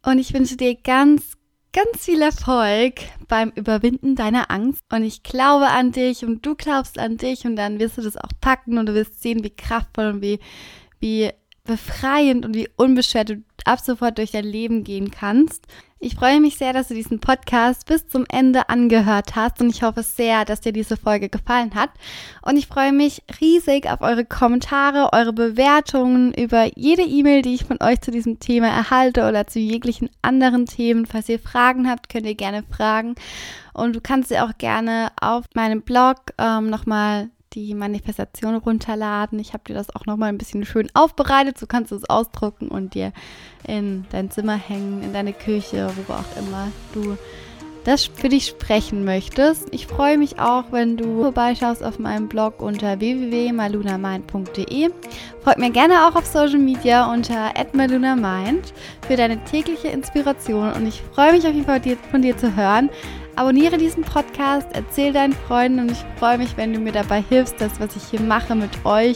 Und 0.04 0.20
ich 0.20 0.36
wünsche 0.36 0.56
dir 0.56 0.76
ganz, 0.76 1.36
ganz 1.78 2.06
viel 2.06 2.24
Erfolg 2.24 3.02
beim 3.28 3.52
Überwinden 3.52 4.16
deiner 4.16 4.50
Angst. 4.50 4.82
Und 4.92 5.04
ich 5.04 5.22
glaube 5.22 5.68
an 5.68 5.92
dich 5.92 6.26
und 6.26 6.44
du 6.44 6.56
glaubst 6.56 6.98
an 6.98 7.18
dich 7.18 7.46
und 7.46 7.56
dann 7.56 7.80
wirst 7.80 8.00
du 8.00 8.02
das 8.02 8.18
auch 8.18 8.32
packen 8.42 8.80
und 8.80 8.88
du 8.88 8.96
wirst 8.96 9.22
sehen, 9.22 9.44
wie 9.44 9.52
kraftvoll 9.52 10.08
und 10.08 10.22
wie, 10.24 10.40
wie 11.00 11.30
befreiend 11.66 12.46
und 12.46 12.56
wie 12.56 12.68
unbeschwert 12.78 13.30
du 13.30 13.44
ab 13.66 13.80
sofort 13.80 14.18
durch 14.18 14.32
dein 14.32 14.46
Leben 14.46 14.84
gehen 14.84 15.12
kannst. 15.12 15.68
Ich 16.00 16.13
freue 16.13 16.39
mich 16.39 16.58
sehr, 16.58 16.74
dass 16.74 16.89
du 16.89 16.94
diesen 16.94 17.20
Podcast 17.20 17.88
bis 17.88 18.08
zum 18.08 18.25
Ende 18.30 18.70
angehört 18.70 19.36
hast 19.36 19.60
und 19.62 19.72
ich 19.72 19.82
hoffe 19.82 20.04
sehr, 20.04 20.46
dass 20.46 20.62
dir 20.62 20.72
diese 20.72 20.96
Folge 20.96 21.27
gefallen 21.27 21.74
hat. 21.74 21.89
Und 22.44 22.56
ich 22.56 22.68
freue 22.68 22.94
mich 22.94 23.24
riesig 23.42 23.89
auf 23.89 24.01
eure 24.01 24.24
Kommentare, 24.24 25.10
eure 25.12 25.34
Bewertungen 25.34 26.36
über 26.36 26.70
jede 26.77 27.01
E-Mail, 27.01 27.42
die 27.42 27.56
ich 27.56 27.66
von 27.66 27.82
euch 27.82 28.00
zu 28.01 28.12
diesem 28.12 28.39
Thema 28.39 28.68
erhalte 28.68 29.27
oder 29.27 29.48
zu 29.48 29.58
jeglichen 29.58 30.12
anderen 30.22 30.68
Themen. 30.68 31.08
Falls 31.08 31.30
ihr 31.30 31.39
Fragen 31.39 31.89
habt, 31.89 32.10
könnt 32.10 32.27
ihr 32.27 32.36
gerne 32.36 32.62
fragen. 32.62 33.16
Und 33.74 33.96
du 33.96 34.00
kannst 34.00 34.30
sie 34.30 34.39
auch 34.39 34.56
gerne 34.60 35.12
auf 35.20 35.46
meinem 35.56 35.82
Blog 35.82 36.18
ähm, 36.38 36.70
nochmal 36.70 37.32
die 37.54 37.74
Manifestation 37.74 38.56
runterladen. 38.56 39.39
Ich 39.39 39.54
habe 39.54 39.63
dir 39.68 39.74
das 39.74 39.96
auch 39.96 40.06
nochmal 40.06 40.30
ein 40.30 40.38
bisschen 40.38 40.66
schön 40.66 40.89
aufbereitet. 40.94 41.58
So 41.58 41.68
kannst 41.68 41.92
du 41.92 41.96
es 41.96 42.10
ausdrucken 42.10 42.68
und 42.68 42.94
dir 42.94 43.13
in 43.68 44.06
dein 44.12 44.32
Zimmer 44.32 44.56
hängen, 44.56 45.04
in 45.04 45.13
deine 45.13 45.34
Küche, 45.34 45.89
wo 46.08 46.13
auch 46.13 46.38
immer 46.38 46.72
du 46.94 47.18
das 47.88 48.06
für 48.06 48.27
dich 48.27 48.48
sprechen 48.48 49.06
möchtest. 49.06 49.74
Ich 49.74 49.88
freue 49.88 50.18
mich 50.18 50.39
auch, 50.42 50.66
wenn 50.72 50.98
du 50.98 51.22
vorbeischaust 51.22 51.82
auf 51.82 52.00
meinem 52.00 52.27
Blog 52.27 52.62
unter 52.62 53.00
www.malunamind.de. 53.00 54.89
Folgt 55.42 55.60
mir 55.60 55.72
gerne 55.72 56.06
auch 56.06 56.16
auf 56.16 56.25
Social 56.25 56.60
Media 56.60 57.10
unter 57.10 57.54
@malunamind 57.72 58.74
für 59.08 59.16
deine 59.16 59.42
tägliche 59.46 59.88
Inspiration 59.88 60.74
und 60.74 60.86
ich 60.86 61.02
freue 61.13 61.32
mich 61.32 61.48
auf 61.48 61.54
jeden 61.54 61.65
Fall 61.65 61.80
von 62.12 62.22
dir 62.22 62.36
zu 62.36 62.58
hören. 62.58 62.89
Abonniere 63.38 63.78
diesen 63.78 64.04
Podcast, 64.04 64.67
erzähl 64.73 65.13
deinen 65.13 65.34
Freunden 65.34 65.82
und 65.82 65.91
ich 65.91 66.04
freue 66.17 66.39
mich, 66.39 66.58
wenn 66.58 66.73
du 66.73 66.80
mir 66.80 66.91
dabei 66.91 67.21
hilfst, 67.21 67.62
das, 67.62 67.80
was 67.80 67.95
ich 67.95 68.02
hier 68.06 68.19
mache, 68.19 68.56
mit 68.56 68.84
euch 68.84 69.15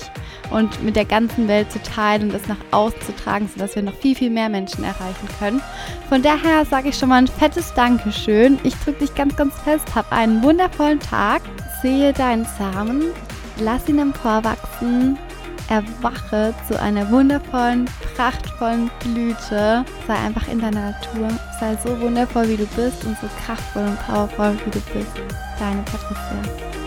und 0.51 0.84
mit 0.84 0.95
der 0.95 1.05
ganzen 1.05 1.47
Welt 1.47 1.71
zu 1.71 1.81
teilen 1.81 2.29
und 2.29 2.36
es 2.36 2.47
nach 2.47 2.60
außen 2.69 3.01
zu 3.01 3.15
tragen, 3.15 3.49
sodass 3.51 3.75
wir 3.75 3.81
noch 3.81 3.95
viel, 3.95 4.15
viel 4.15 4.29
mehr 4.29 4.47
Menschen 4.47 4.84
erreichen 4.84 5.27
können. 5.39 5.60
Von 6.07 6.21
daher 6.21 6.65
sage 6.65 6.89
ich 6.89 6.97
schon 6.99 7.10
mal 7.10 7.15
ein 7.15 7.27
fettes 7.27 7.73
Dankeschön. 7.73 8.60
Ich 8.63 8.75
drücke 8.75 8.99
dich 8.99 9.15
ganz, 9.15 9.36
ganz 9.36 9.55
fest. 9.62 9.88
Hab 9.95 10.12
einen 10.12 10.43
wundervollen 10.43 10.99
Tag. 10.99 11.41
Sehe 11.81 12.13
deinen 12.13 12.45
Samen. 12.60 13.05
Lass 13.60 13.89
ihn 13.89 13.97
emporwachsen 13.97 15.17
erwache 15.71 16.53
zu 16.67 16.79
einer 16.79 17.10
wundervollen, 17.10 17.89
prachtvollen 18.15 18.91
Blüte. 18.99 19.86
Sei 20.05 20.13
einfach 20.13 20.47
in 20.49 20.60
deiner 20.60 20.91
Natur. 20.91 21.29
Sei 21.60 21.77
so 21.84 21.97
wundervoll, 22.01 22.49
wie 22.49 22.57
du 22.57 22.65
bist 22.75 23.05
und 23.05 23.17
so 23.19 23.27
kraftvoll 23.45 23.84
und 23.84 23.99
powervoll, 24.05 24.57
wie 24.65 24.71
du 24.71 24.79
bist. 24.93 25.12
Deine 25.57 25.81
Patricia. 25.84 26.81